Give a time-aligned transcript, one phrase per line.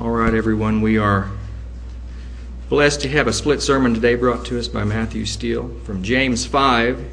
[0.00, 1.30] All right, everyone, we are
[2.70, 6.46] blessed to have a split sermon today brought to us by Matthew Steele from James
[6.46, 6.96] 5.
[6.96, 7.04] The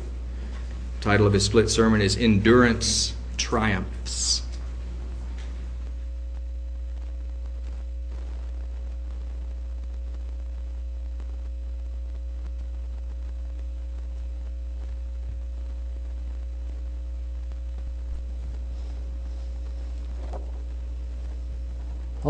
[1.01, 4.43] title of his split sermon is Endurance Triumphs.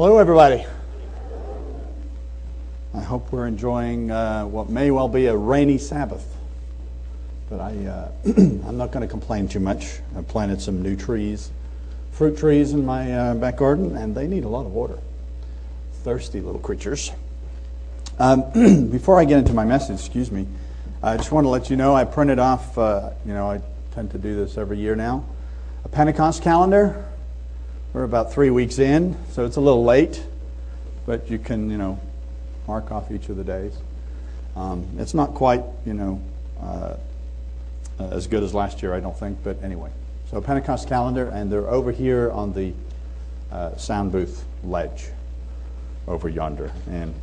[0.01, 0.65] Hello, everybody.
[2.93, 6.25] I hope we're enjoying uh, what may well be a rainy Sabbath.
[7.49, 9.99] But I, uh, I'm not going to complain too much.
[10.17, 11.51] I planted some new trees,
[12.13, 14.97] fruit trees in my uh, back garden, and they need a lot of water.
[16.05, 17.11] Thirsty little creatures.
[18.19, 18.49] Um,
[18.89, 20.47] before I get into my message, excuse me,
[21.03, 23.59] I just want to let you know I printed off, uh, you know, I
[23.95, 25.25] tend to do this every year now,
[25.83, 27.05] a Pentecost calendar
[27.93, 30.23] we're about three weeks in, so it's a little late,
[31.05, 31.99] but you can, you know,
[32.67, 33.73] mark off each of the days.
[34.55, 36.21] Um, it's not quite, you know,
[36.61, 36.95] uh,
[37.99, 39.89] as good as last year, I don't think, but anyway.
[40.29, 42.73] So Pentecost calendar, and they're over here on the
[43.51, 45.07] uh, sound booth ledge
[46.07, 47.13] over yonder, and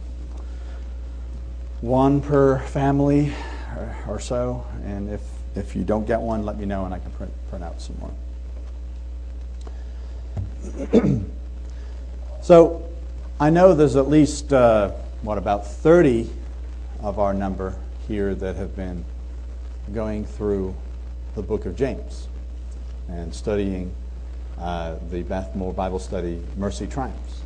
[1.80, 3.32] one per family
[4.08, 4.66] or so.
[4.84, 5.20] And if
[5.54, 7.96] if you don't get one, let me know, and I can print print out some
[8.00, 8.10] more.
[12.42, 12.88] So
[13.40, 14.90] I know there's at least, uh,
[15.22, 16.30] what, about 30
[17.00, 17.76] of our number
[18.08, 19.04] here that have been
[19.92, 20.74] going through
[21.34, 22.28] the book of James
[23.08, 23.94] and studying
[24.58, 27.42] uh, the Beth Moore Bible study, Mercy Triumphs.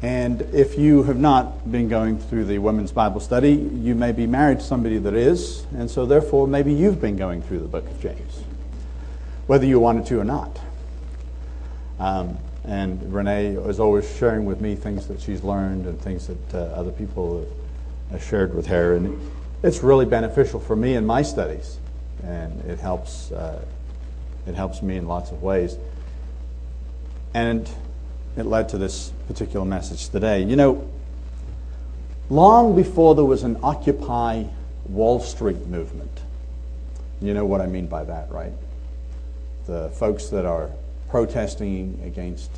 [0.00, 4.26] And if you have not been going through the women's Bible study, you may be
[4.26, 7.86] married to somebody that is, and so therefore maybe you've been going through the book
[7.86, 8.42] of James,
[9.46, 10.58] whether you wanted to or not.
[12.02, 16.54] Um, and Renee is always sharing with me things that she's learned and things that
[16.54, 17.46] uh, other people
[18.10, 18.96] have shared with her.
[18.96, 19.30] And
[19.62, 21.78] it's really beneficial for me in my studies.
[22.24, 23.64] And it helps, uh,
[24.48, 25.76] it helps me in lots of ways.
[27.34, 27.70] And
[28.36, 30.42] it led to this particular message today.
[30.42, 30.90] You know,
[32.30, 34.46] long before there was an Occupy
[34.88, 36.20] Wall Street movement,
[37.20, 38.52] you know what I mean by that, right?
[39.66, 40.68] The folks that are
[41.12, 42.50] protesting against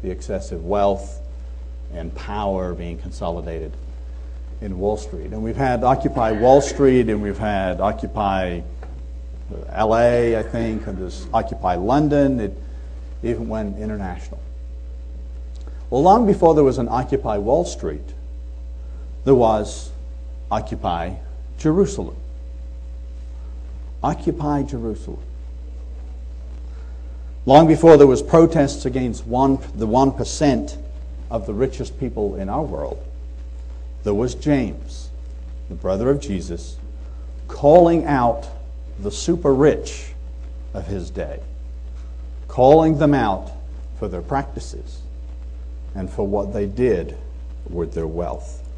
[0.00, 1.20] the excessive wealth
[1.92, 3.72] and power being consolidated
[4.60, 5.32] in Wall Street.
[5.32, 10.96] And we've had Occupy Wall Street, and we've had Occupy uh, LA, I think, and
[10.96, 12.38] there's Occupy London.
[12.38, 12.56] It
[13.24, 14.40] even went international.
[15.90, 18.14] Well, long before there was an Occupy Wall Street,
[19.24, 19.90] there was
[20.48, 21.14] Occupy
[21.58, 22.16] Jerusalem.
[24.00, 25.24] Occupy Jerusalem.
[27.46, 30.76] Long before there was protests against one, the 1%
[31.30, 33.00] of the richest people in our world,
[34.02, 35.10] there was James,
[35.68, 36.76] the brother of Jesus,
[37.46, 38.48] calling out
[38.98, 40.12] the super rich
[40.74, 41.38] of his day,
[42.48, 43.52] calling them out
[44.00, 45.00] for their practices
[45.94, 47.16] and for what they did
[47.70, 48.68] with their wealth.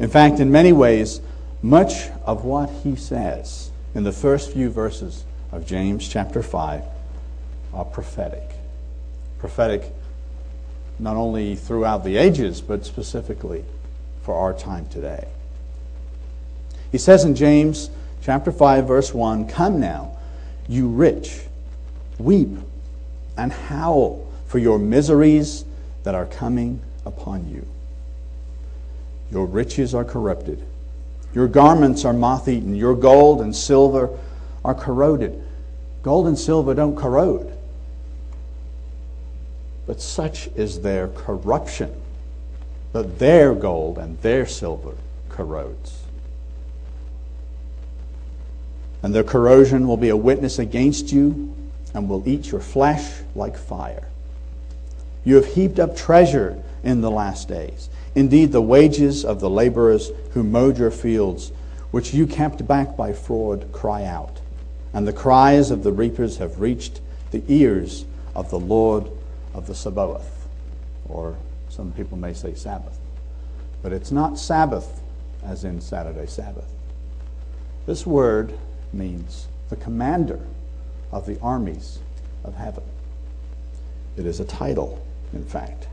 [0.00, 1.20] In fact, in many ways,
[1.62, 6.82] much of what he says in the first few verses of James chapter 5
[7.74, 8.50] are prophetic.
[9.38, 9.92] Prophetic
[10.98, 13.64] not only throughout the ages, but specifically
[14.22, 15.26] for our time today.
[16.92, 17.90] He says in James
[18.22, 20.12] chapter 5 verse 1, "Come now,
[20.68, 21.46] you rich,
[22.18, 22.56] weep
[23.36, 25.64] and howl for your miseries
[26.04, 27.66] that are coming upon you.
[29.32, 30.62] Your riches are corrupted.
[31.34, 32.76] Your garments are moth-eaten.
[32.76, 34.10] Your gold and silver
[34.64, 35.42] are corroded.
[36.04, 37.52] Gold and silver don't corrode
[39.86, 42.00] but such is their corruption
[42.92, 44.94] that their gold and their silver
[45.28, 46.04] corrodes.
[49.02, 51.54] And their corrosion will be a witness against you
[51.92, 54.08] and will eat your flesh like fire.
[55.24, 57.88] You have heaped up treasure in the last days.
[58.14, 61.50] Indeed, the wages of the laborers who mowed your fields,
[61.90, 64.40] which you kept back by fraud, cry out.
[64.92, 67.00] And the cries of the reapers have reached
[67.32, 68.04] the ears
[68.34, 69.10] of the Lord
[69.54, 70.48] of the Sabaoth,
[71.08, 71.36] or
[71.68, 72.98] some people may say Sabbath.
[73.82, 75.00] But it's not Sabbath
[75.44, 76.70] as in Saturday Sabbath.
[77.86, 78.58] This word
[78.92, 80.40] means the commander
[81.12, 81.98] of the armies
[82.44, 82.82] of heaven.
[84.16, 85.88] It is a title, in fact.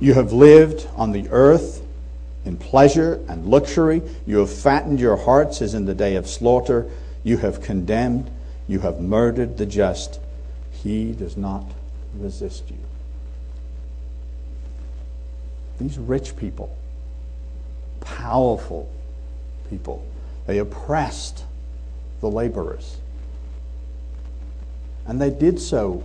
[0.00, 1.82] You have lived on the earth
[2.44, 4.02] in pleasure and luxury.
[4.26, 6.90] You have fattened your hearts as in the day of slaughter.
[7.24, 8.30] You have condemned.
[8.66, 10.20] You have murdered the just.
[10.70, 11.64] He does not
[12.14, 12.78] resist you.
[15.78, 16.76] these rich people,
[18.00, 18.90] powerful
[19.70, 20.04] people,
[20.46, 21.44] they oppressed
[22.20, 22.96] the laborers.
[25.06, 26.04] And they did so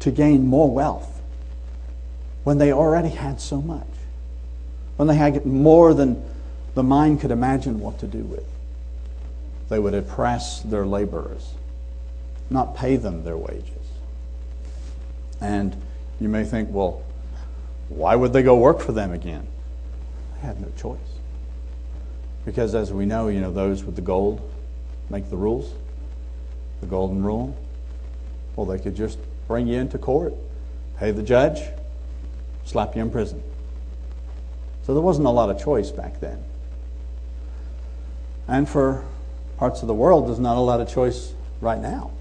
[0.00, 1.20] to gain more wealth
[2.44, 3.86] when they already had so much,
[4.96, 6.22] when they had more than
[6.74, 8.44] the mind could imagine what to do with.
[9.68, 11.54] They would oppress their laborers,
[12.50, 13.81] not pay them their wages.
[15.42, 15.76] And
[16.20, 17.02] you may think, well,
[17.88, 19.46] why would they go work for them again?
[20.34, 20.98] They had no choice.
[22.46, 24.40] Because as we know, you know, those with the gold
[25.10, 25.72] make the rules,
[26.80, 27.56] the golden rule.
[28.54, 29.18] Well, they could just
[29.48, 30.32] bring you into court,
[30.96, 31.60] pay the judge,
[32.64, 33.42] slap you in prison.
[34.84, 36.42] So there wasn't a lot of choice back then.
[38.46, 39.04] And for
[39.56, 42.12] parts of the world, there's not a lot of choice right now,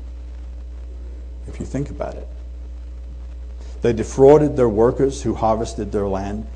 [1.47, 2.27] if you think about it.
[3.81, 6.47] They defrauded their workers who harvested their land.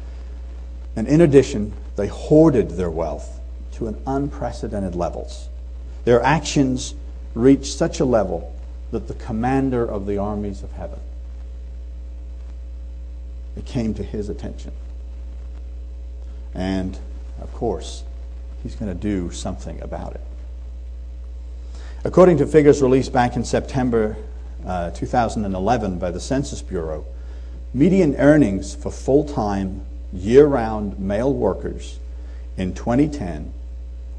[0.95, 3.39] And in addition, they hoarded their wealth
[3.73, 5.49] to an unprecedented levels.
[6.05, 6.93] Their actions
[7.33, 8.53] reached such a level
[8.91, 10.99] that the commander of the armies of heaven
[13.55, 14.71] it came to his attention.
[16.53, 16.97] And
[17.41, 18.03] of course,
[18.63, 20.21] he's going to do something about it.
[22.03, 24.15] According to figures released back in September
[24.65, 27.05] uh, 2011 by the Census Bureau,
[27.75, 31.99] median earnings for full time, year round male workers
[32.55, 33.51] in 2010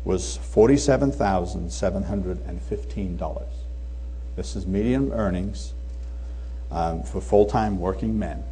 [0.04, 3.42] was $47,715.
[4.36, 5.72] This is median earnings
[6.70, 8.44] um, for full time working men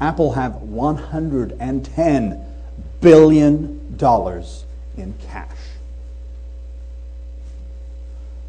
[0.00, 2.44] Apple have 110
[3.00, 4.64] billion dollars
[4.96, 5.56] in cash.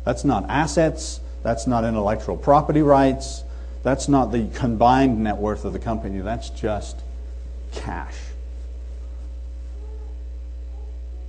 [0.06, 3.44] That's not assets, that's not intellectual property rights,
[3.84, 7.02] that's not the combined net worth of the company, that's just
[7.72, 8.16] cash.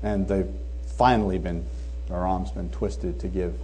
[0.03, 0.51] And they've
[0.97, 1.67] finally been,
[2.09, 3.55] their arms been twisted to give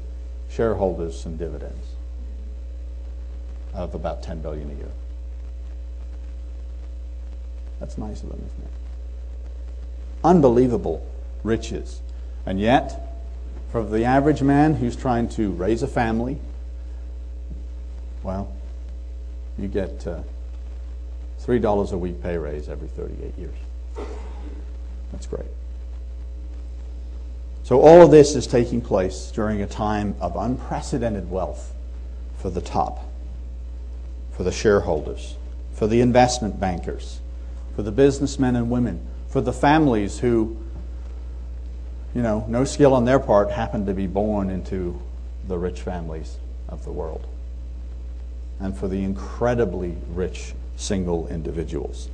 [0.51, 1.87] shareholders some dividends
[3.75, 4.91] of about 10 billion a year.
[7.81, 8.71] That's nice of them, isn't it?
[10.25, 11.07] Unbelievable
[11.43, 12.01] riches.
[12.45, 13.09] And yet,
[13.71, 16.39] for the average man who's trying to raise a family,
[18.23, 18.53] well,
[19.59, 20.21] you get uh,
[21.43, 23.57] $3 a week pay raise every 38 years.
[25.13, 25.47] That's great.
[27.63, 31.75] So, all of this is taking place during a time of unprecedented wealth
[32.39, 33.05] for the top,
[34.33, 35.37] for the shareholders,
[35.75, 37.21] for the investment bankers,
[37.79, 40.57] for the businessmen and women, for the families who,
[42.13, 45.01] you know, no skill on their part happened to be born into
[45.47, 47.25] the rich families of the world,
[48.59, 52.09] and for the incredibly rich single individuals.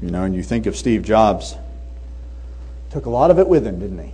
[0.00, 1.56] You know, and you think of Steve Jobs,
[2.90, 4.12] took a lot of it with him, didn't he?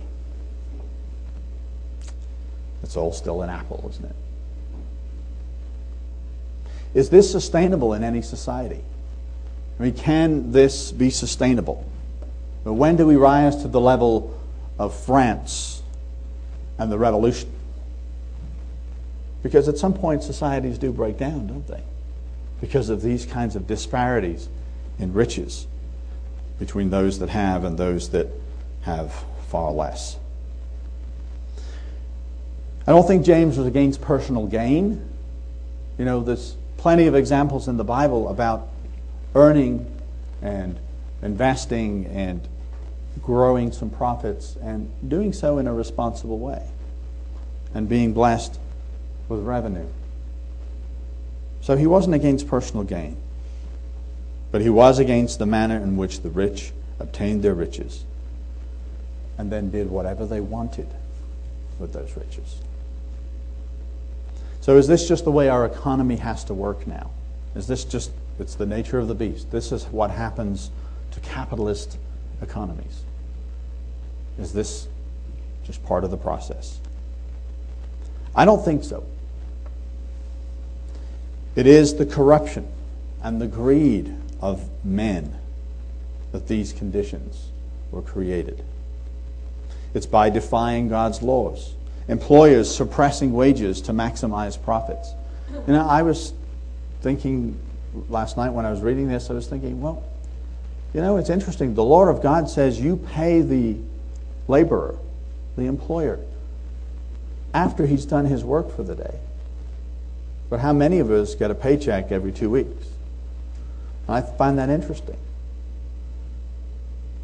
[2.81, 4.15] It's all still an apple, isn't it?
[6.95, 8.81] Is this sustainable in any society?
[9.79, 11.85] I mean, can this be sustainable?
[12.63, 14.39] But when do we rise to the level
[14.79, 15.81] of France
[16.77, 17.51] and the revolution?
[19.43, 21.83] Because at some point societies do break down, don't they?
[22.61, 24.49] Because of these kinds of disparities
[24.97, 25.67] in riches
[26.57, 28.27] between those that have and those that
[28.81, 29.13] have
[29.49, 30.17] far less.
[32.87, 35.07] I don't think James was against personal gain.
[35.97, 38.69] You know, there's plenty of examples in the Bible about
[39.35, 39.85] earning
[40.41, 40.79] and
[41.21, 42.47] investing and
[43.21, 46.65] growing some profits and doing so in a responsible way
[47.73, 48.57] and being blessed
[49.29, 49.87] with revenue.
[51.61, 53.17] So he wasn't against personal gain,
[54.51, 58.05] but he was against the manner in which the rich obtained their riches
[59.37, 60.87] and then did whatever they wanted
[61.79, 62.59] with those riches.
[64.61, 67.11] So, is this just the way our economy has to work now?
[67.55, 69.51] Is this just, it's the nature of the beast?
[69.51, 70.71] This is what happens
[71.11, 71.97] to capitalist
[72.41, 73.03] economies.
[74.37, 74.87] Is this
[75.63, 76.79] just part of the process?
[78.35, 79.05] I don't think so.
[81.55, 82.67] It is the corruption
[83.23, 85.33] and the greed of men
[86.33, 87.47] that these conditions
[87.91, 88.63] were created.
[89.93, 91.73] It's by defying God's laws,
[92.09, 95.13] employers suppressing wages to maximize profits.
[95.67, 96.33] You know, I was
[97.01, 97.57] thinking
[98.09, 100.03] last night when I was reading this, I was thinking, well,
[100.93, 101.75] you know, it's interesting.
[101.75, 103.77] The law of God says you pay the
[104.47, 104.97] laborer,
[105.57, 106.19] the employer,
[107.53, 109.19] after he's done his work for the day.
[110.49, 112.87] But how many of us get a paycheck every two weeks?
[114.07, 115.17] I find that interesting.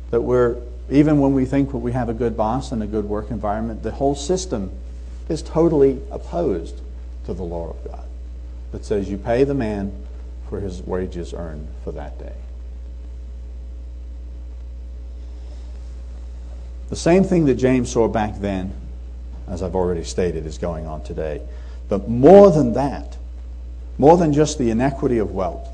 [0.09, 0.57] That we're,
[0.89, 3.91] even when we think we have a good boss and a good work environment, the
[3.91, 4.71] whole system
[5.29, 6.81] is totally opposed
[7.25, 8.05] to the law of God
[8.71, 9.91] that says you pay the man
[10.51, 12.35] for his wages earned for that day.
[16.89, 18.73] The same thing that James saw back then,
[19.47, 21.41] as I've already stated, is going on today.
[21.87, 23.15] But more than that,
[23.97, 25.69] more than just the inequity of wealth,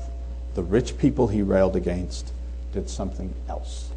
[0.54, 2.30] the rich people he railed against
[2.72, 3.90] did something else.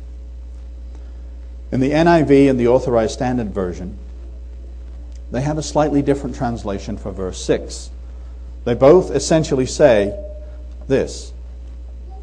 [1.71, 4.00] In the NIV and the Authorized Standard Version,
[5.29, 7.91] they have a slightly different translation for verse 6.
[8.65, 10.17] They both essentially say
[10.91, 11.33] this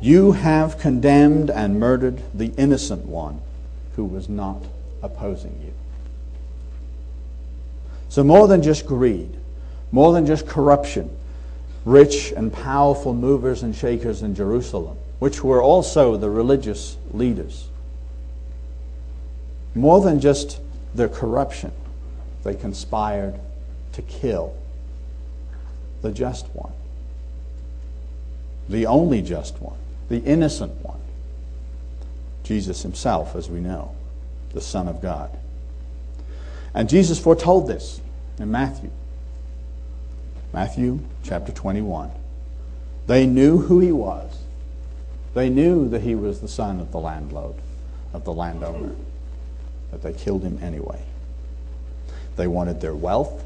[0.01, 3.41] You have condemned and murdered the innocent one
[3.97, 4.63] who was not
[5.03, 5.73] opposing you.
[8.09, 9.37] So, more than just greed,
[9.91, 11.11] more than just corruption,
[11.85, 17.67] rich and powerful movers and shakers in Jerusalem, which were also the religious leaders,
[19.75, 20.61] more than just
[20.95, 21.73] their corruption,
[22.45, 23.39] they conspired
[23.93, 24.55] to kill
[26.03, 26.73] the just one,
[28.69, 31.01] the only just one, the innocent one,
[32.43, 33.95] Jesus himself, as we know
[34.53, 35.31] the Son of God.
[36.75, 38.01] And Jesus foretold this
[38.39, 38.91] in Matthew.
[40.53, 42.11] Matthew chapter 21.
[43.07, 44.39] They knew who he was.
[45.35, 47.55] They knew that he was the son of the landlord,
[48.13, 48.95] of the landowner,
[49.91, 51.01] but they killed him anyway.
[52.37, 53.45] They wanted their wealth,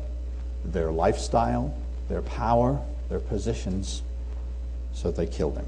[0.65, 1.75] their lifestyle,
[2.09, 4.03] their power, their positions,
[4.95, 5.67] so they killed him.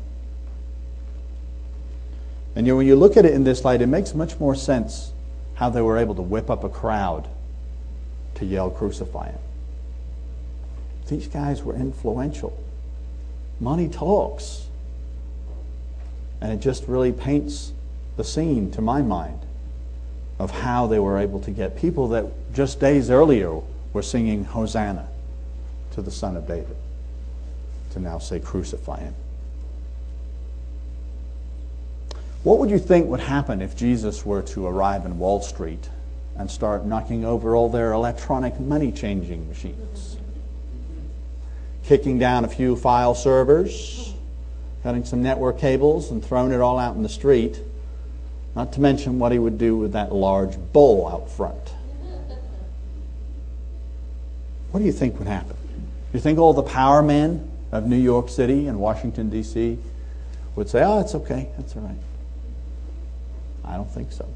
[2.57, 5.13] And know, when you look at it in this light, it makes much more sense
[5.55, 7.29] how they were able to whip up a crowd
[8.37, 9.39] to yell, Crucify him.
[11.09, 12.57] These guys were influential.
[13.61, 14.67] Money talks.
[16.41, 17.73] And it just really paints
[18.17, 19.41] the scene, to my mind,
[20.39, 23.61] of how they were able to get people that just days earlier
[23.93, 25.09] were singing Hosanna
[25.93, 26.77] to the Son of David
[27.95, 29.15] to now say, Crucify him.
[32.43, 35.89] What would you think would happen if Jesus were to arrive in Wall Street
[36.37, 40.19] and start knocking over all their electronic money changing machines?
[41.85, 44.13] Kicking down a few file servers,
[44.83, 47.59] cutting some network cables, and throwing it all out in the street.
[48.55, 51.71] Not to mention what he would do with that large bull out front.
[54.71, 55.57] What do you think would happen?
[56.13, 59.77] You think all the power men of New York City and Washington, D.C.
[60.55, 61.97] would say, oh, it's okay, that's all right?
[63.65, 64.29] I don't think so.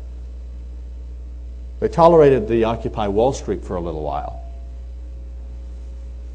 [1.79, 4.43] They tolerated the Occupy Wall Street for a little while,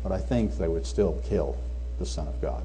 [0.02, 1.58] but I think they would still kill
[2.00, 2.64] the Son of God.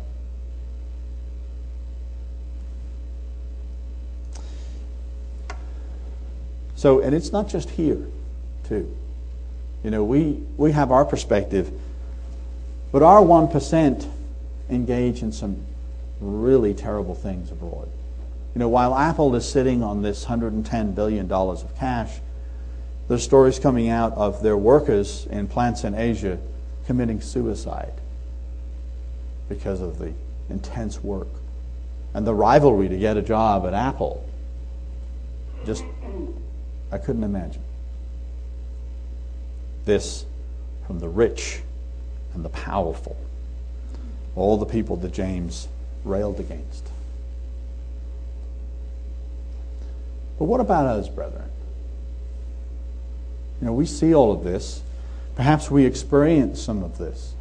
[6.77, 8.07] So, and it's not just here,
[8.69, 8.97] too.
[9.83, 11.73] You know, we, we have our perspective,
[12.93, 14.09] but our 1%
[14.71, 15.65] engage in some
[16.21, 17.89] really terrible things abroad.
[18.55, 22.19] You know, while Apple is sitting on this $110 billion of cash,
[23.07, 26.39] there's stories coming out of their workers in plants in Asia
[26.87, 27.93] committing suicide
[29.49, 30.13] because of the
[30.51, 31.29] intense work
[32.15, 34.25] and the rivalry to get a job at Apple.
[35.65, 35.85] Just,
[36.91, 37.63] I couldn't imagine.
[39.85, 40.25] This
[40.87, 41.63] from the rich
[42.35, 43.17] and the powerful,
[44.39, 45.69] all the people that James
[46.05, 46.89] railed against.
[50.39, 51.51] But what about us, brethren?
[53.61, 54.83] You know, we see all of this.
[55.35, 57.35] Perhaps we experience some of this.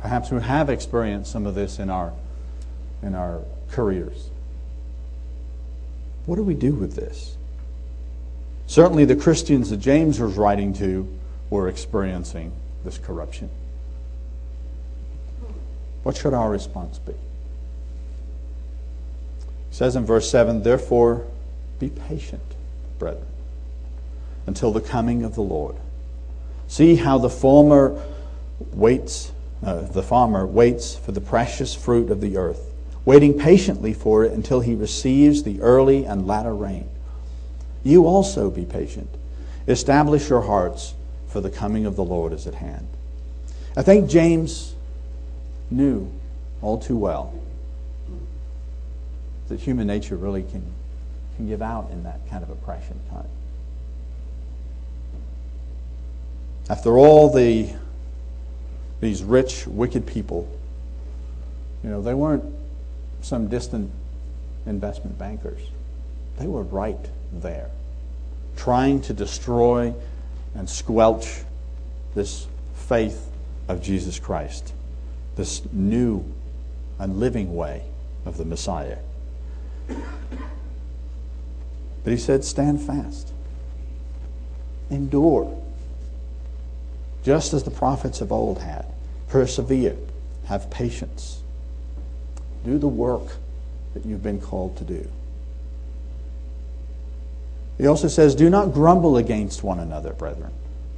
[0.00, 2.12] Perhaps we have experienced some of this in our,
[3.02, 4.30] in our careers.
[6.26, 7.36] What do we do with this?
[8.66, 11.06] Certainly, the Christians that James was writing to
[11.50, 12.52] were experiencing
[12.84, 13.50] this corruption.
[16.02, 17.12] What should our response be?
[17.12, 17.18] He
[19.70, 21.26] says in verse 7 Therefore,
[21.78, 22.42] be patient,
[22.98, 23.26] brethren,
[24.46, 25.76] until the coming of the Lord.
[26.68, 28.00] See how the former
[28.72, 29.32] waits,
[29.64, 32.72] uh, the farmer waits for the precious fruit of the earth,
[33.04, 36.88] waiting patiently for it until he receives the early and latter rain.
[37.84, 39.08] You also be patient.
[39.66, 40.94] Establish your hearts,
[41.28, 42.86] for the coming of the Lord is at hand.
[43.76, 44.71] I think James
[45.72, 46.12] knew
[46.60, 47.34] all too well
[49.48, 50.64] that human nature really can,
[51.36, 53.28] can give out in that kind of oppression time.
[56.70, 57.68] After all, the,
[59.00, 60.48] these rich, wicked people,
[61.82, 62.44] you know, they weren't
[63.20, 63.90] some distant
[64.64, 65.60] investment bankers.
[66.38, 67.68] They were right there,
[68.56, 69.92] trying to destroy
[70.54, 71.42] and squelch
[72.14, 73.28] this faith
[73.68, 74.72] of Jesus Christ,
[75.36, 76.24] this new
[76.98, 77.82] and living way
[78.24, 78.98] of the Messiah.
[79.88, 83.32] But he said, Stand fast,
[84.90, 85.62] endure,
[87.24, 88.86] just as the prophets of old had.
[89.28, 89.96] Persevere,
[90.46, 91.40] have patience,
[92.64, 93.36] do the work
[93.94, 95.08] that you've been called to do.
[97.78, 100.52] He also says, Do not grumble against one another, brethren,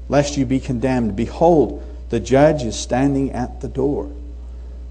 [0.09, 1.15] lest you be condemned.
[1.15, 4.11] Behold, the judge is standing at the door.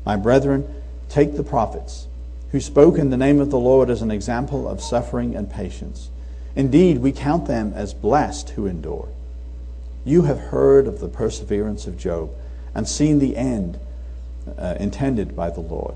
[0.05, 0.67] My brethren,
[1.09, 2.07] take the prophets
[2.51, 6.09] who spoke in the name of the Lord as an example of suffering and patience.
[6.55, 9.09] Indeed, we count them as blessed who endure.
[10.05, 12.29] You have heard of the perseverance of Job
[12.75, 13.79] and seen the end
[14.57, 15.95] uh, intended by the Lord,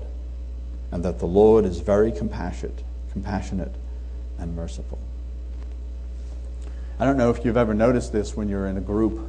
[0.90, 2.82] and that the Lord is very compassionate,
[3.12, 3.74] compassionate
[4.38, 4.98] and merciful.
[6.98, 9.20] I don't know if you've ever noticed this when you're in a group,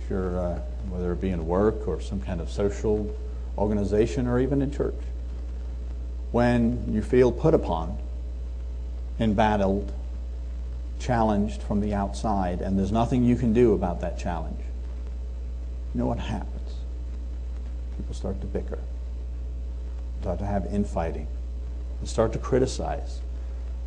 [0.00, 3.14] if you're, uh, whether it be in work or some kind of social
[3.58, 4.94] organization or even in church.
[6.32, 7.98] When you feel put upon,
[9.20, 9.92] embattled,
[10.98, 14.60] challenged from the outside, and there's nothing you can do about that challenge,
[15.94, 16.72] you know what happens?
[17.96, 18.78] People start to bicker,
[20.22, 21.28] start to have infighting,
[22.00, 23.20] and start to criticize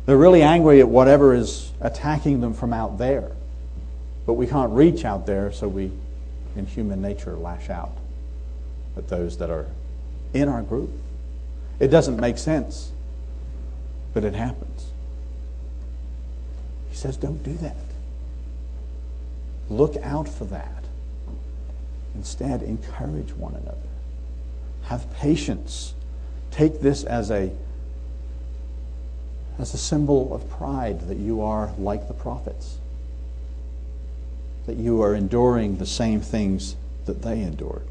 [0.08, 3.30] they're really angry at whatever is attacking them from out there.
[4.24, 5.92] But we can't reach out there, so we,
[6.56, 7.92] in human nature, lash out
[8.98, 9.66] at those that are
[10.34, 10.90] in our group.
[11.80, 12.92] It doesn't make sense,
[14.12, 14.90] but it happens.
[16.90, 17.76] He says, don't do that.
[19.70, 20.84] Look out for that.
[22.14, 23.76] Instead, encourage one another.
[24.84, 25.94] Have patience.
[26.50, 27.52] Take this as a
[29.58, 32.78] as a symbol of pride that you are like the prophets,
[34.66, 37.86] that you are enduring the same things that they endured.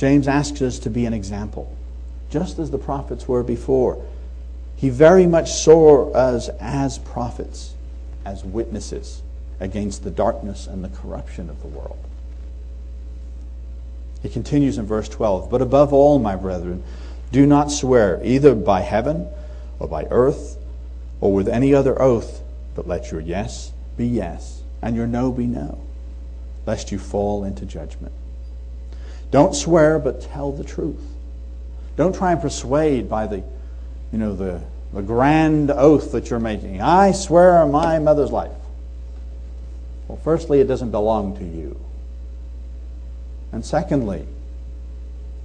[0.00, 1.76] James asks us to be an example,
[2.30, 4.02] just as the prophets were before.
[4.74, 7.74] He very much saw us as prophets,
[8.24, 9.20] as witnesses
[9.60, 11.98] against the darkness and the corruption of the world.
[14.22, 16.82] He continues in verse 12 But above all, my brethren,
[17.30, 19.28] do not swear either by heaven
[19.78, 20.56] or by earth
[21.20, 22.40] or with any other oath,
[22.74, 25.78] but let your yes be yes and your no be no,
[26.64, 28.14] lest you fall into judgment.
[29.30, 31.02] Don't swear, but tell the truth.
[31.96, 33.36] Don't try and persuade by the,
[34.12, 34.60] you know, the,
[34.92, 36.80] the grand oath that you're making.
[36.80, 38.50] I swear on my mother's life.
[40.08, 41.78] Well, firstly, it doesn't belong to you.
[43.52, 44.26] And secondly,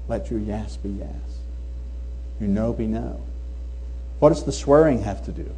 [0.08, 1.10] let your yes be yes.
[2.40, 3.22] Your no be no.
[4.20, 5.52] What does the swearing have to do?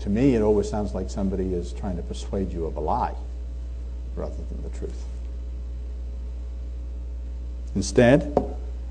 [0.00, 3.14] To me, it always sounds like somebody is trying to persuade you of a lie
[4.16, 5.04] rather than the truth.
[7.74, 8.36] Instead,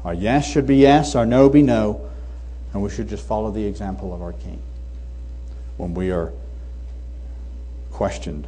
[0.04, 2.10] our yes should be yes, our no be no,
[2.72, 4.62] and we should just follow the example of our King
[5.78, 6.32] when we are
[7.92, 8.48] questioned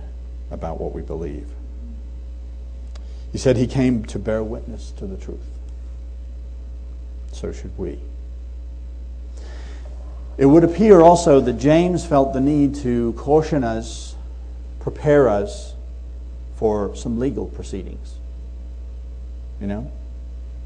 [0.52, 1.50] about what we believe.
[3.32, 5.44] He said he came to bear witness to the truth
[7.38, 8.00] so should we.
[10.38, 14.16] It would appear also that James felt the need to caution us,
[14.80, 15.74] prepare us
[16.58, 18.16] for some legal proceedings.
[19.62, 19.92] You know,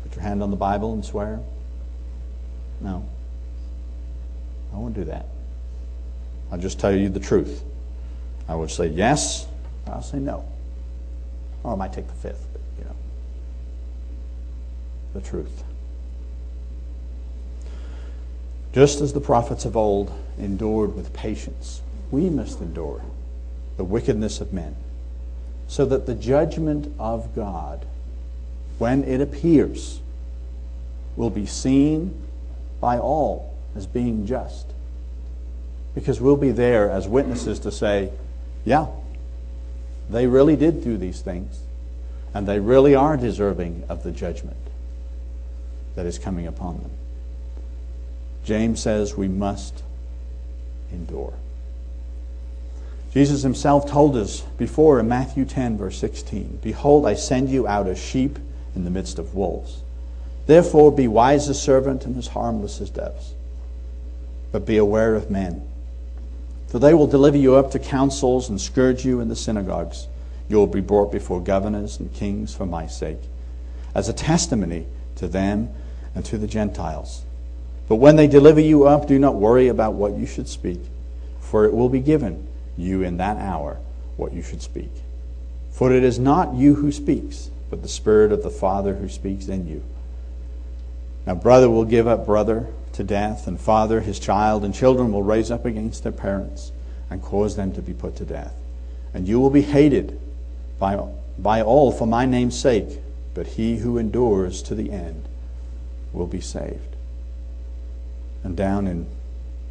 [0.04, 1.40] put your hand on the Bible and swear.
[2.80, 3.08] No.
[4.74, 5.28] I won't do that.
[6.52, 7.64] I'll just tell you the truth.
[8.48, 9.48] I would say yes,
[9.88, 10.46] I'll say no.
[11.64, 12.96] Or I might take the fifth, but you know.
[15.14, 15.64] The truth.
[18.74, 23.04] Just as the prophets of old endured with patience, we must endure
[23.76, 24.76] the wickedness of men,
[25.72, 27.86] so that the judgment of God,
[28.78, 30.02] when it appears,
[31.16, 32.14] will be seen
[32.82, 34.68] by all as being just.
[35.96, 38.12] Because we'll be there as witnesses to say,
[38.66, 38.88] yeah,
[40.10, 41.62] they really did do these things,
[42.34, 44.58] and they really are deserving of the judgment
[45.96, 46.92] that is coming upon them.
[48.44, 49.84] James says we must
[50.92, 51.34] endure.
[53.14, 57.88] Jesus himself told us before in Matthew 10, verse 16 Behold, I send you out
[57.88, 58.40] as sheep
[58.74, 59.82] in the midst of wolves.
[60.48, 63.34] Therefore, be wise as servant and as harmless as doves.
[64.52, 65.68] But be aware of men.
[66.68, 70.08] For they will deliver you up to councils and scourge you in the synagogues.
[70.48, 73.20] You will be brought before governors and kings for my sake,
[73.94, 74.86] as a testimony
[75.18, 75.70] to them
[76.16, 77.24] and to the Gentiles.
[77.90, 80.80] But when they deliver you up, do not worry about what you should speak,
[81.42, 82.48] for it will be given
[82.82, 83.78] you in that hour
[84.18, 84.92] what you should speak.
[85.72, 89.48] For it is not you who speaks, but the Spirit of the Father who speaks
[89.48, 89.84] in you.
[91.26, 95.24] Now, brother will give up brother to death, and father his child, and children will
[95.24, 96.72] raise up against their parents
[97.10, 98.54] and cause them to be put to death.
[99.14, 100.20] And you will be hated
[100.80, 101.02] by,
[101.38, 103.00] by all for my name's sake,
[103.34, 105.26] but he who endures to the end
[106.12, 106.96] will be saved.
[108.44, 109.08] And down in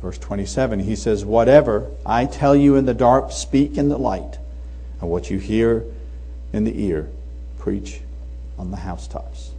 [0.00, 4.38] verse 27, he says, Whatever I tell you in the dark, speak in the light,
[5.00, 5.84] and what you hear
[6.52, 7.08] in the ear,
[7.58, 8.00] preach
[8.58, 9.52] on the housetops.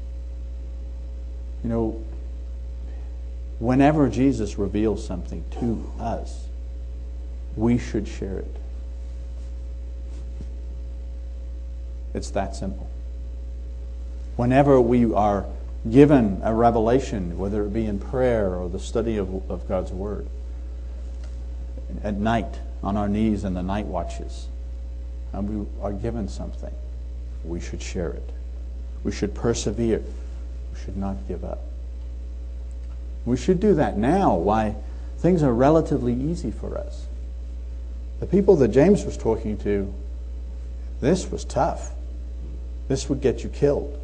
[1.63, 2.03] You know,
[3.59, 6.47] whenever Jesus reveals something to us,
[7.55, 8.55] we should share it.
[12.13, 12.89] It's that simple.
[14.35, 15.45] Whenever we are
[15.89, 20.27] given a revelation, whether it be in prayer or the study of, of God's Word.
[22.03, 24.47] At night, on our knees in the night watches,
[25.33, 26.73] and we are given something,
[27.43, 28.29] we should share it.
[29.03, 30.03] We should persevere.
[30.73, 31.61] We should not give up.
[33.25, 34.75] We should do that now, why
[35.19, 37.05] things are relatively easy for us.
[38.19, 39.91] The people that James was talking to,
[41.01, 41.91] this was tough.
[42.87, 44.00] This would get you killed.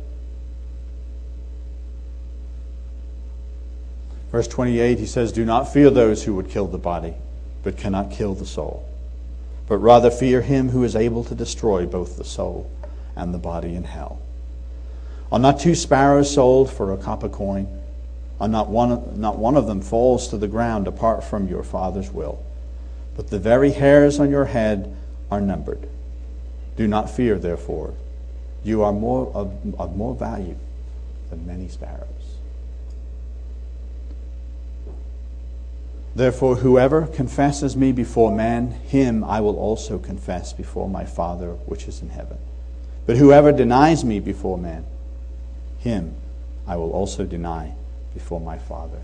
[4.38, 7.16] Verse 28, he says, Do not fear those who would kill the body,
[7.64, 8.88] but cannot kill the soul.
[9.68, 12.70] But rather fear him who is able to destroy both the soul
[13.16, 14.22] and the body in hell.
[15.32, 17.68] Are not two sparrows sold for a copper coin?
[18.40, 22.12] Are not one, not one of them falls to the ground apart from your Father's
[22.12, 22.46] will?
[23.16, 24.96] But the very hairs on your head
[25.32, 25.90] are numbered.
[26.76, 27.96] Do not fear, therefore.
[28.64, 30.58] You are more of, of more value
[31.32, 32.17] than many sparrows.
[36.18, 41.88] Therefore, whoever confesses me before man, him I will also confess before my Father which
[41.88, 42.40] is in heaven.
[43.06, 44.84] But whoever denies me before man,
[45.78, 46.16] him
[46.66, 47.76] I will also deny
[48.16, 49.00] before my Father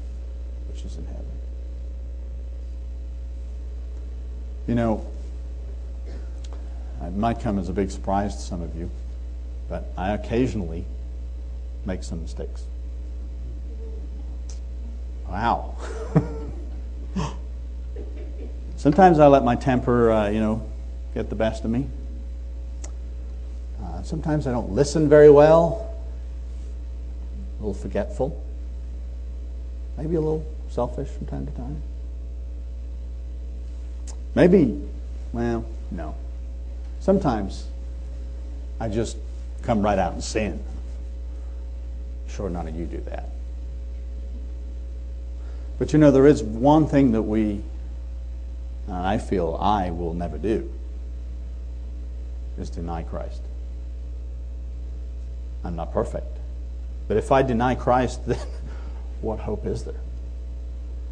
[0.71, 1.25] which is in heaven.
[4.65, 5.05] You know,
[6.99, 8.89] it might come as a big surprise to some of you,
[9.69, 10.83] but I occasionally
[11.85, 12.63] make some mistakes.
[15.27, 15.75] Wow.
[18.77, 20.67] Sometimes I let my temper, uh, you know,
[21.13, 21.87] get the best of me.
[23.83, 25.93] Uh, sometimes I don't listen very well,
[27.59, 28.41] a little forgetful,
[29.97, 31.81] maybe a little selfish from time to time.
[34.35, 34.81] Maybe,
[35.31, 36.15] well, no.
[36.99, 37.67] Sometimes
[38.79, 39.17] I just
[39.61, 40.63] come right out and sin.
[42.27, 43.29] Sure, none of you do that.
[45.79, 47.63] But you know, there is one thing that we
[48.87, 50.71] and I feel I will never do,
[52.57, 53.41] is deny Christ.
[55.63, 56.37] I'm not perfect.
[57.07, 58.39] But if I deny Christ, then
[59.21, 59.99] what hope is there?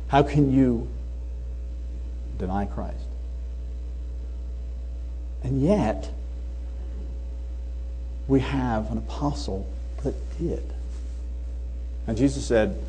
[0.09, 0.89] How can you
[2.37, 3.05] deny Christ?
[5.43, 6.11] And yet,
[8.27, 9.65] we have an apostle
[10.03, 10.63] that did.
[12.05, 12.79] And Jesus said,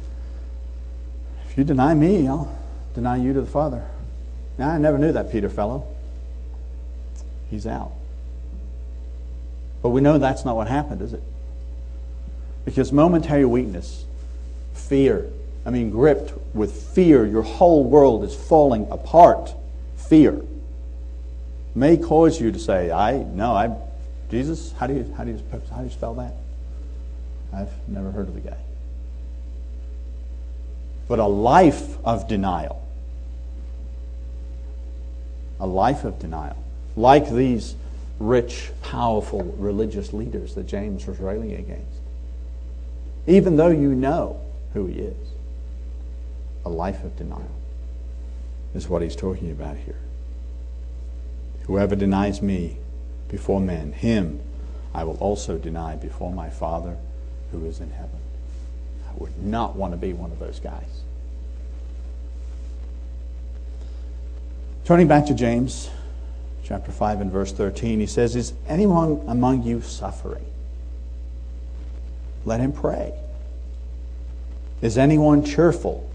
[1.53, 2.51] If you deny me, I'll
[2.95, 3.87] deny you to the Father.
[4.57, 5.87] Now, I never knew that Peter fellow.
[7.51, 7.93] He's out.
[9.83, 11.23] But we know that's not what happened, is it?
[12.65, 14.07] Because momentary weakness,
[14.73, 15.29] fear,
[15.67, 17.27] I mean, gripped with fear.
[17.27, 19.53] Your whole world is falling apart.
[19.99, 20.43] Fear
[21.75, 23.77] may cause you to say, I, no, I,
[24.31, 26.33] Jesus, how do you, how do you, how do you spell that?
[27.53, 28.57] I've never heard of the guy.
[31.09, 32.83] But a life of denial,
[35.61, 36.57] a life of denial,
[36.97, 37.75] like these
[38.19, 42.01] rich, powerful religious leaders that James was railing against.
[43.27, 44.41] Even though you know
[44.75, 45.29] who he is,
[46.65, 47.51] a life of denial
[48.75, 49.99] is what he's talking about here.
[51.67, 52.79] Whoever denies me
[53.29, 54.41] before men, him
[54.95, 56.97] I will also deny before my Father
[57.51, 58.21] who is in heaven.
[59.19, 61.03] Would not want to be one of those guys.
[64.85, 65.91] Turning back to James
[66.65, 70.45] chapter 5 and verse 13, he says, Is anyone among you suffering?
[72.45, 73.13] Let him pray.
[74.81, 76.11] Is anyone cheerful?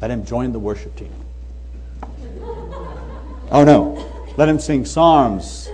[0.00, 1.12] Let him join the worship team.
[3.50, 5.68] Oh no, let him sing psalms.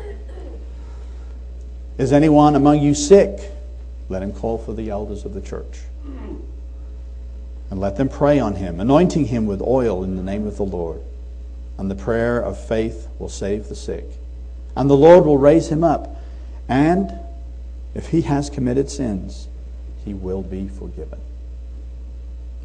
[1.98, 3.50] Is anyone among you sick?
[4.08, 5.80] Let him call for the elders of the church.
[7.72, 10.62] And let them pray on him, anointing him with oil in the name of the
[10.62, 11.00] Lord.
[11.78, 14.04] And the prayer of faith will save the sick.
[14.76, 16.20] And the Lord will raise him up.
[16.68, 17.18] And
[17.94, 19.48] if he has committed sins,
[20.04, 21.18] he will be forgiven.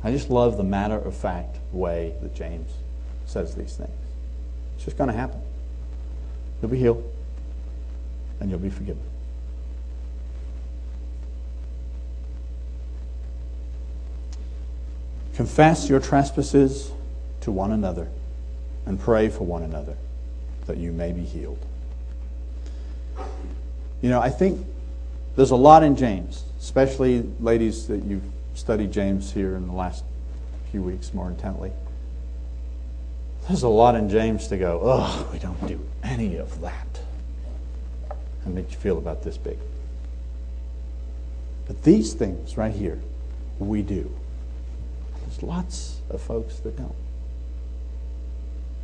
[0.03, 2.69] I just love the matter of fact way that James
[3.27, 3.89] says these things.
[4.75, 5.39] It's just going to happen.
[6.61, 7.09] You'll be healed
[8.41, 9.03] and you'll be forgiven.
[15.37, 16.89] Confess your trespasses
[17.41, 18.07] to one another
[18.87, 19.95] and pray for one another
[20.65, 21.63] that you may be healed.
[24.01, 24.65] You know, I think
[25.35, 28.23] there's a lot in James, especially ladies that you've
[28.55, 30.03] studied James here in the last
[30.71, 31.71] few weeks more intently.
[33.47, 36.99] There's a lot in James to go, oh, we don't do any of that.
[38.43, 39.59] And make you feel about this big.
[41.67, 42.99] But these things right here,
[43.59, 44.11] we do.
[45.37, 46.95] There's lots of folks that don't.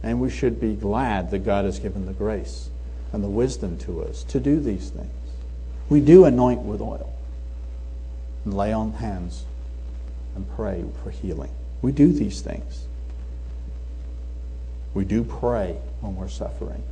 [0.03, 2.69] And we should be glad that God has given the grace
[3.11, 5.09] and the wisdom to us to do these things.
[5.89, 7.11] We do anoint with oil
[8.45, 9.45] and lay on hands
[10.35, 11.51] and pray for healing.
[11.81, 12.85] We do these things.
[14.93, 16.83] We do pray when we're suffering.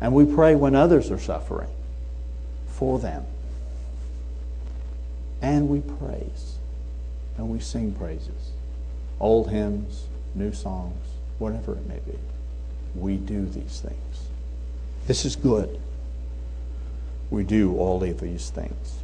[0.00, 1.70] And we pray when others are suffering
[2.66, 3.24] for them.
[5.40, 6.56] And we praise.
[7.38, 8.53] And we sing praises.
[9.20, 11.06] Old hymns, new songs,
[11.38, 12.18] whatever it may be.
[12.94, 14.28] We do these things.
[15.06, 15.80] This is good.
[17.30, 18.98] We do all of these things.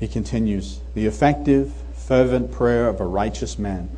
[0.00, 3.88] He continues The effective, fervent prayer of a righteous man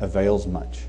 [0.00, 0.82] avails much.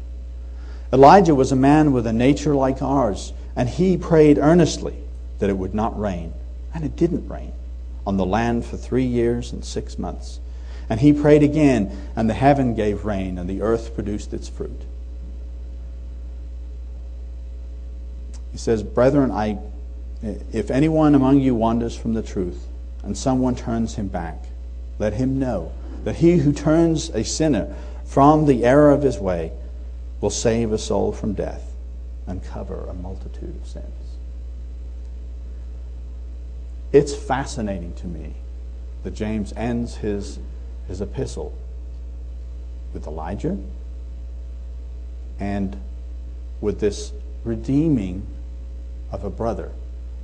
[0.92, 4.96] Elijah was a man with a nature like ours, and he prayed earnestly
[5.40, 6.34] that it would not rain.
[6.74, 7.54] And it didn't rain
[8.06, 10.40] on the land for three years and six months.
[10.90, 14.82] And he prayed again, and the heaven gave rain, and the earth produced its fruit.
[18.52, 19.58] He says, Brethren, I,
[20.22, 22.68] if anyone among you wanders from the truth,
[23.04, 24.44] and someone turns him back,
[25.00, 25.72] let him know
[26.04, 29.52] that he who turns a sinner from the error of his way
[30.22, 31.74] will save a soul from death
[32.28, 33.86] and cover a multitude of sins.
[36.92, 38.36] It's fascinating to me
[39.04, 40.40] that James ends his,
[40.88, 41.58] his epistle
[42.94, 43.58] with Elijah
[45.40, 45.76] and
[46.62, 47.12] with this
[47.44, 48.26] redeeming
[49.12, 49.72] of a brother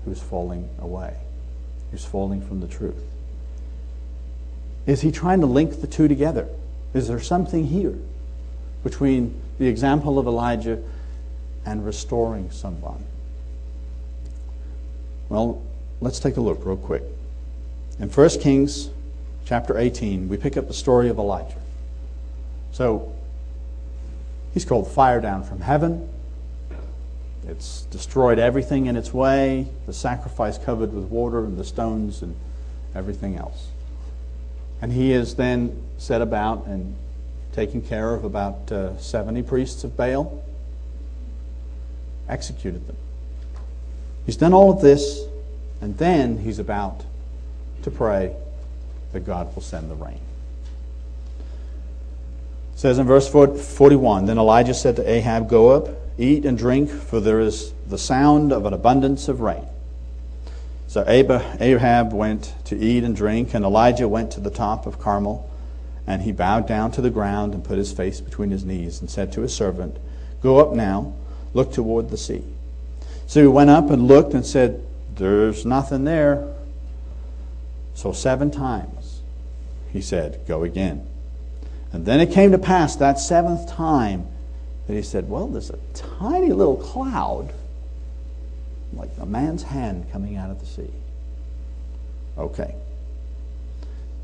[0.06, 1.16] who's falling away,
[1.92, 3.04] who's falling from the truth.
[4.86, 6.48] Is he trying to link the two together?
[6.94, 7.96] Is there something here
[8.84, 10.82] between the example of Elijah
[11.66, 13.04] and restoring someone?
[15.28, 15.62] Well,
[16.02, 17.04] let's take a look real quick.
[18.00, 18.90] In 1 Kings
[19.50, 21.58] chapter 18, we pick up the story of Elijah.
[22.72, 23.12] So,
[24.54, 26.08] he's called fire down from heaven.
[27.48, 32.36] It's destroyed everything in its way, the sacrifice covered with water and the stones and
[32.94, 33.70] everything else.
[34.84, 36.96] And he is then set about and
[37.52, 40.44] taken care of about uh, 70 priests of Baal,
[42.28, 42.98] executed them.
[44.28, 45.24] He's done all of this,
[45.82, 47.04] and then he's about
[47.82, 48.36] to pray
[49.12, 50.20] that God will send the rain.
[52.74, 56.90] It says in verse 41 Then Elijah said to Ahab, Go up, eat and drink,
[56.90, 59.66] for there is the sound of an abundance of rain.
[60.88, 65.48] So Ahab went to eat and drink, and Elijah went to the top of Carmel
[66.08, 69.08] And he bowed down to the ground and put his face between his knees and
[69.08, 69.98] said to his servant,
[70.42, 71.14] Go up now,
[71.54, 72.44] look toward the sea.
[73.28, 74.84] So he went up and looked and said,
[75.16, 76.48] There's nothing there.
[77.94, 78.99] So seven times
[79.92, 81.06] he said, Go again.
[81.92, 84.28] And then it came to pass that seventh time
[84.88, 87.54] that he said, Well, there's a tiny little cloud,
[88.94, 90.92] like a man's hand coming out of the sea.
[92.38, 92.76] Okay.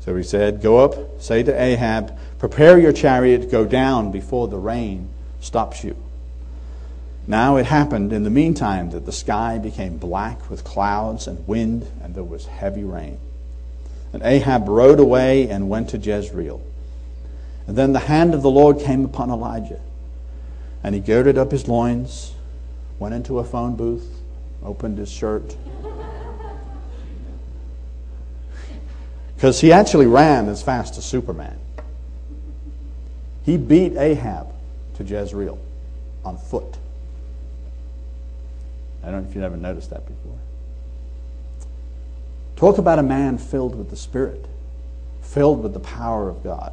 [0.00, 4.58] So he said, Go up, say to Ahab, Prepare your chariot, go down before the
[4.58, 5.08] rain
[5.40, 5.96] stops you.
[7.26, 11.90] Now it happened in the meantime that the sky became black with clouds and wind,
[12.00, 13.18] and there was heavy rain.
[14.16, 16.62] And Ahab rode away and went to Jezreel.
[17.66, 19.78] And then the hand of the Lord came upon Elijah.
[20.82, 22.32] And he girded up his loins,
[22.98, 24.08] went into a phone booth,
[24.62, 25.54] opened his shirt.
[29.34, 31.58] Because he actually ran as fast as Superman.
[33.44, 34.46] He beat Ahab
[34.94, 35.58] to Jezreel
[36.24, 36.78] on foot.
[39.02, 40.38] I don't know if you've ever noticed that before.
[42.56, 44.46] Talk about a man filled with the Spirit,
[45.20, 46.72] filled with the power of God.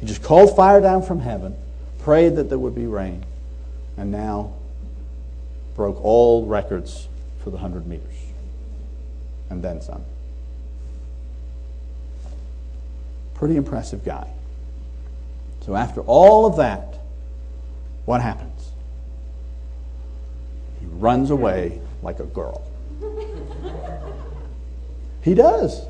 [0.00, 1.54] He just called fire down from heaven,
[2.00, 3.24] prayed that there would be rain,
[3.98, 4.54] and now
[5.76, 7.08] broke all records
[7.42, 8.14] for the 100 meters.
[9.50, 10.02] And then some.
[13.34, 14.30] Pretty impressive guy.
[15.60, 16.98] So, after all of that,
[18.06, 18.70] what happens?
[20.80, 22.62] He runs away like a girl.
[25.24, 25.86] He does.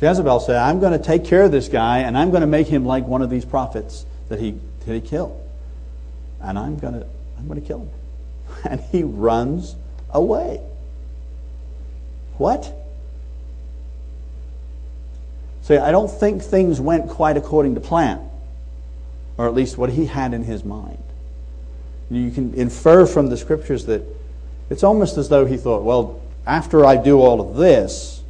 [0.00, 2.68] Jezebel said, I'm going to take care of this guy and I'm going to make
[2.68, 5.40] him like one of these prophets that he, that he killed.
[6.40, 7.06] And I'm going to,
[7.38, 7.90] I'm going to kill him.
[8.64, 9.76] And he runs
[10.10, 10.60] away.
[12.36, 12.72] What?
[15.62, 18.28] See, I don't think things went quite according to plan,
[19.36, 21.02] or at least what he had in his mind.
[22.10, 24.02] You can infer from the scriptures that
[24.70, 28.22] it's almost as though he thought, well, after I do all of this,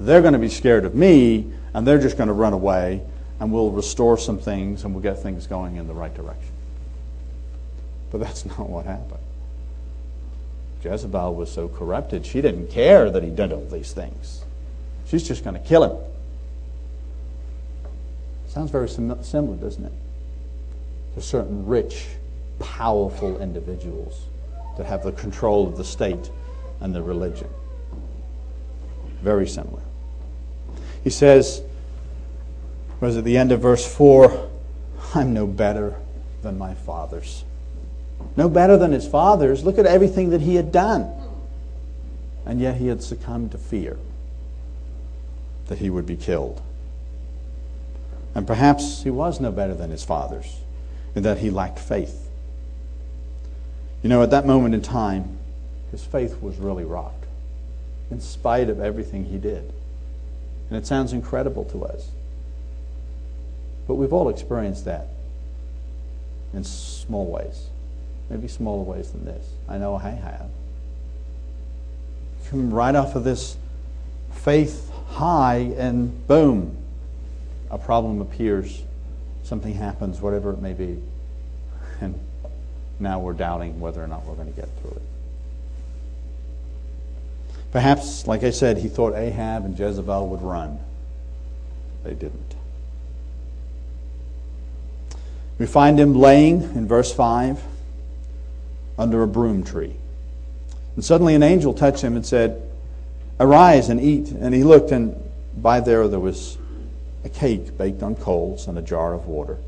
[0.00, 3.02] they're going to be scared of me, and they're just going to run away,
[3.38, 6.54] and we'll restore some things, and we'll get things going in the right direction.
[8.10, 9.20] But that's not what happened.
[10.82, 14.42] Jezebel was so corrupted, she didn't care that he did all these things.
[15.06, 15.96] She's just going to kill him.
[18.48, 19.92] Sounds very similar, doesn't it?
[21.14, 22.06] To certain rich,
[22.58, 24.24] powerful individuals
[24.78, 26.30] that have the control of the state
[26.80, 27.48] and the religion.
[29.26, 29.82] Very similar.
[31.02, 31.60] He says,
[33.00, 34.48] was at the end of verse 4,
[35.16, 35.96] I'm no better
[36.42, 37.42] than my fathers.
[38.36, 39.64] No better than his fathers.
[39.64, 41.10] Look at everything that he had done.
[42.44, 43.98] And yet he had succumbed to fear
[45.66, 46.62] that he would be killed.
[48.32, 50.60] And perhaps he was no better than his fathers
[51.16, 52.30] in that he lacked faith.
[54.04, 55.36] You know, at that moment in time,
[55.90, 57.25] his faith was really rocked
[58.10, 59.72] in spite of everything he did.
[60.68, 62.10] And it sounds incredible to us.
[63.86, 65.08] But we've all experienced that
[66.52, 67.66] in small ways,
[68.30, 69.46] maybe smaller ways than this.
[69.68, 70.48] I know I have.
[72.50, 73.56] Come right off of this
[74.32, 76.76] faith high, and boom,
[77.70, 78.82] a problem appears,
[79.44, 81.02] something happens, whatever it may be.
[81.98, 82.18] And
[83.00, 85.02] now we're doubting whether or not we're going to get through it.
[87.76, 90.80] Perhaps, like I said, he thought Ahab and Jezebel would run.
[92.04, 92.54] They didn't.
[95.58, 97.62] We find him laying in verse 5
[98.98, 99.94] under a broom tree.
[100.94, 102.62] And suddenly an angel touched him and said,
[103.38, 104.30] Arise and eat.
[104.30, 105.14] And he looked, and
[105.54, 106.56] by there there was
[107.24, 109.58] a cake baked on coals and a jar of water.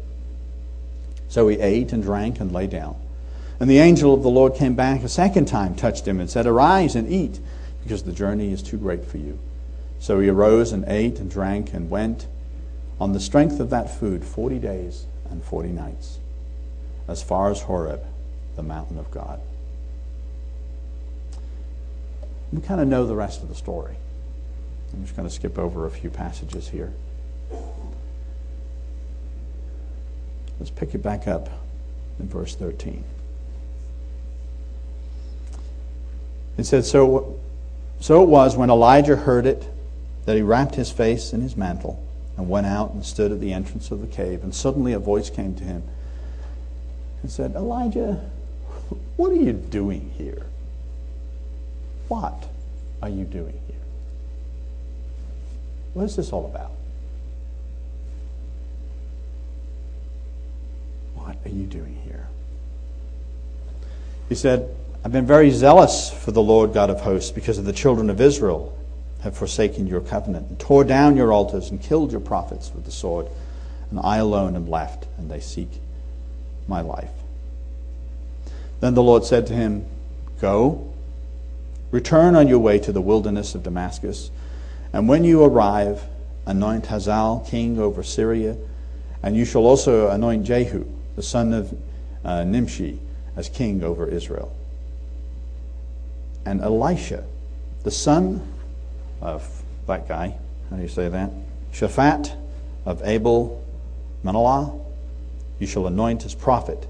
[1.29, 2.97] So he ate and drank and lay down.
[3.61, 6.47] And the angel of the Lord came back a second time, touched him, and said,
[6.47, 7.39] Arise and eat
[7.89, 9.39] because the journey is too great for you.
[9.99, 12.26] So he arose and ate and drank and went
[13.01, 16.18] on the strength of that food 40 days and 40 nights,
[17.09, 18.05] as far as Horeb,
[18.57, 19.41] the mountain of God.
[22.53, 23.97] We kind of know the rest of the story.
[24.93, 26.93] I'm just going to skip over a few passages here.
[30.61, 31.49] Let's pick it back up
[32.20, 33.03] in verse 13.
[36.59, 37.39] It said, So
[38.01, 39.68] so it was when Elijah heard it
[40.24, 42.03] that he wrapped his face in his mantle
[42.36, 44.42] and went out and stood at the entrance of the cave.
[44.42, 45.82] And suddenly a voice came to him
[47.22, 48.20] and said, Elijah,
[49.16, 50.46] what are you doing here?
[52.07, 52.46] What
[53.03, 53.76] are you doing here?
[55.94, 56.70] What is this all about?
[61.14, 62.28] What are you doing here?
[64.28, 64.74] He said,
[65.05, 68.20] I've been very zealous for the Lord God of hosts because of the children of
[68.20, 68.76] Israel
[69.22, 72.90] have forsaken your covenant and tore down your altars and killed your prophets with the
[72.90, 73.28] sword.
[73.90, 75.68] And I alone am left, and they seek
[76.66, 77.11] my life.
[78.80, 79.86] Then the Lord said to him,
[80.40, 80.92] Go,
[81.90, 84.30] return on your way to the wilderness of Damascus,
[84.92, 86.03] and when you arrive,
[86.44, 88.57] anoint Hazael king over Syria,
[89.22, 90.84] and you shall also anoint Jehu,
[91.16, 91.76] the son of
[92.24, 93.01] uh, Nimshi,
[93.36, 94.55] as king over Israel.
[96.49, 97.24] And Elisha,
[97.82, 98.40] the son
[99.20, 99.46] of
[99.86, 100.34] that guy,
[100.70, 101.30] how do you say that?
[101.74, 102.34] Shaphat
[102.86, 103.62] of Abel
[104.24, 104.80] Menelah,
[105.59, 106.88] you shall anoint as prophet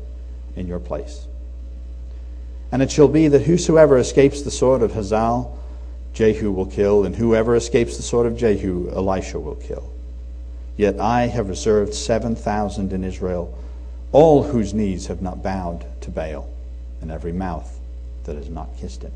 [0.54, 1.26] in your place.
[2.70, 5.58] And it shall be that whosoever escapes the sword of Hazael,
[6.14, 9.90] Jehu will kill, and whoever escapes the sword of Jehu, Elisha will kill.
[10.76, 13.58] Yet I have reserved 7,000 in Israel,
[14.12, 16.48] all whose knees have not bowed to Baal,
[17.00, 17.76] and every mouth
[18.22, 19.10] that has not kissed him.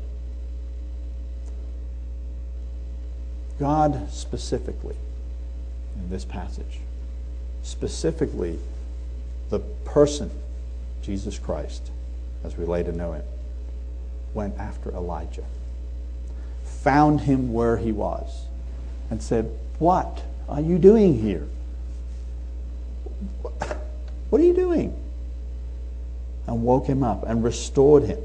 [3.59, 4.95] God specifically,
[5.95, 6.79] in this passage,
[7.61, 8.59] specifically
[9.49, 10.31] the person,
[11.01, 11.91] Jesus Christ,
[12.43, 13.23] as we to know him,
[14.33, 15.45] went after Elijah,
[16.63, 18.45] found him where he was,
[19.09, 21.47] and said, What are you doing here?
[24.29, 24.99] What are you doing?
[26.47, 28.19] And woke him up and restored him,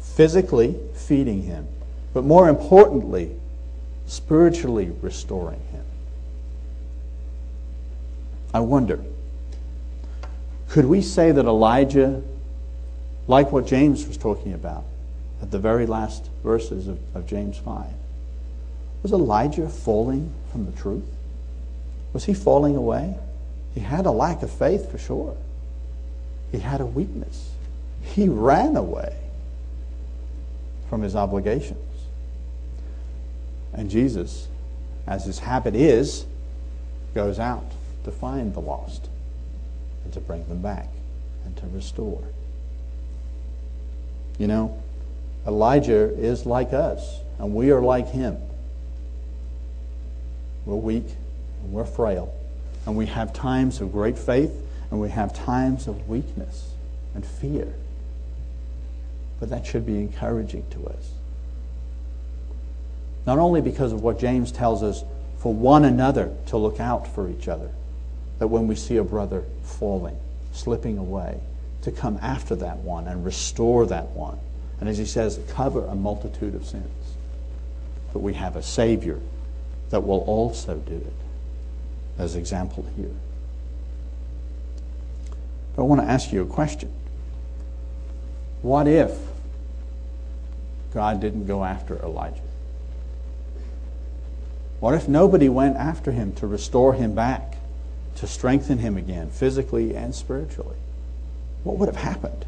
[0.00, 1.68] physically feeding him,
[2.12, 3.36] but more importantly,
[4.06, 5.84] spiritually restoring him.
[8.54, 9.00] I wonder,
[10.68, 12.22] could we say that Elijah,
[13.26, 14.84] like what James was talking about
[15.40, 17.86] at the very last verses of, of James 5,
[19.02, 21.04] was Elijah falling from the truth?
[22.12, 23.16] Was he falling away?
[23.74, 25.36] He had a lack of faith for sure.
[26.50, 27.50] He had a weakness.
[28.02, 29.16] He ran away
[30.90, 31.78] from his obligations.
[33.72, 34.48] And Jesus,
[35.06, 36.26] as his habit is,
[37.14, 37.70] goes out
[38.04, 39.08] to find the lost
[40.04, 40.88] and to bring them back
[41.44, 42.22] and to restore.
[44.38, 44.82] You know,
[45.46, 48.38] Elijah is like us, and we are like him.
[50.64, 51.06] We're weak,
[51.62, 52.34] and we're frail,
[52.86, 54.52] and we have times of great faith,
[54.90, 56.70] and we have times of weakness
[57.14, 57.72] and fear.
[59.40, 61.10] But that should be encouraging to us.
[63.26, 65.04] Not only because of what James tells us
[65.38, 67.70] for one another to look out for each other,
[68.38, 70.18] that when we see a brother falling,
[70.52, 71.40] slipping away,
[71.82, 74.38] to come after that one and restore that one.
[74.80, 76.86] And as he says, cover a multitude of sins.
[78.12, 79.20] But we have a Savior
[79.90, 81.12] that will also do it,
[82.18, 83.14] as example here.
[85.74, 86.92] But I want to ask you a question.
[88.62, 89.16] What if
[90.92, 92.42] God didn't go after Elijah?
[94.82, 97.54] What if nobody went after him to restore him back,
[98.16, 100.74] to strengthen him again, physically and spiritually?
[101.62, 102.44] What would have happened?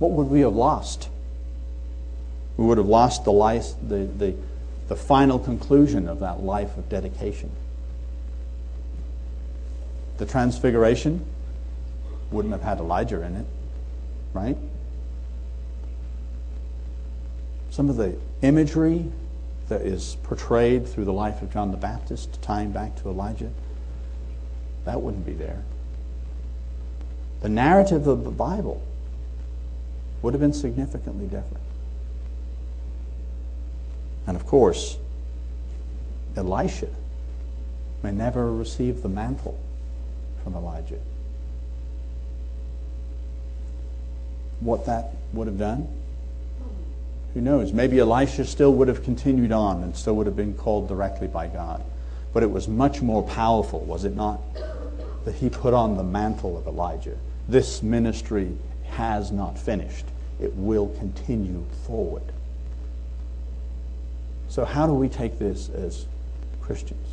[0.00, 1.08] What would we have lost?
[2.56, 4.34] We would have lost the, life, the, the,
[4.88, 7.52] the final conclusion of that life of dedication.
[10.18, 11.24] The transfiguration
[12.32, 13.46] wouldn't have had Elijah in it,
[14.32, 14.56] right?
[17.70, 19.08] Some of the imagery
[19.72, 23.50] that is portrayed through the life of John the Baptist, tying back to Elijah,
[24.84, 25.64] that wouldn't be there.
[27.40, 28.82] The narrative of the Bible
[30.20, 31.64] would have been significantly different.
[34.26, 34.98] And of course,
[36.36, 36.88] Elisha
[38.02, 39.58] may never receive the mantle
[40.44, 41.00] from Elijah.
[44.60, 45.88] What that would have done
[47.34, 47.72] who knows?
[47.72, 51.46] Maybe Elisha still would have continued on and still would have been called directly by
[51.46, 51.82] God.
[52.32, 54.40] But it was much more powerful, was it not?
[55.24, 57.16] That he put on the mantle of Elijah.
[57.48, 60.04] This ministry has not finished,
[60.40, 62.22] it will continue forward.
[64.48, 66.04] So, how do we take this as
[66.60, 67.06] Christians?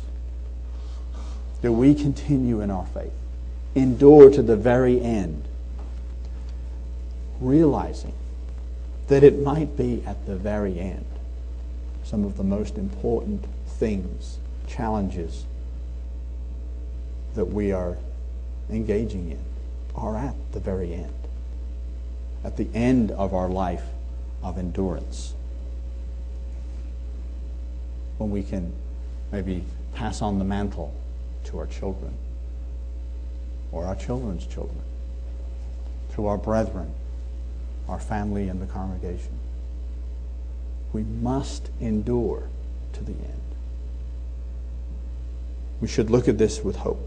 [1.62, 3.12] Do we continue in our faith?
[3.74, 5.44] Endure to the very end,
[7.40, 8.12] realizing
[9.10, 11.04] that it might be at the very end
[12.04, 14.38] some of the most important things,
[14.68, 15.46] challenges
[17.34, 17.96] that we are
[18.70, 19.38] engaging in
[19.96, 21.12] are at the very end,
[22.44, 23.82] at the end of our life
[24.44, 25.34] of endurance.
[28.18, 28.72] When we can
[29.32, 30.94] maybe pass on the mantle
[31.46, 32.14] to our children,
[33.72, 34.82] or our children's children,
[36.14, 36.94] to our brethren,
[37.90, 39.38] our family and the congregation.
[40.92, 42.48] We must endure
[42.92, 43.40] to the end.
[45.80, 47.00] We should look at this with hope.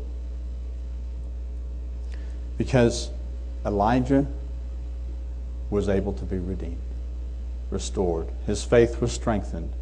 [2.57, 3.09] Because
[3.65, 4.27] Elijah
[5.69, 6.77] was able to be redeemed,
[7.69, 8.27] restored.
[8.45, 9.73] His faith was strengthened,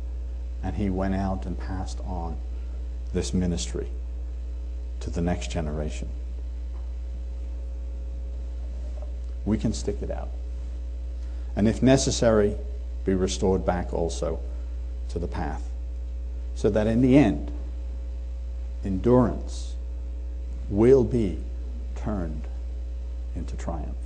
[0.63, 2.37] and he went out and passed on
[3.13, 3.87] this ministry
[5.01, 6.09] to the next generation.
[9.45, 10.29] We can stick it out.
[11.55, 12.55] And if necessary,
[13.05, 14.39] be restored back also
[15.09, 15.69] to the path.
[16.55, 17.51] So that in the end,
[18.83, 19.75] endurance
[20.69, 21.39] will be
[21.95, 22.47] turned
[23.35, 24.00] into triumph.